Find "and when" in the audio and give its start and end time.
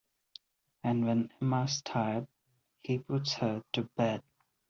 0.83-1.31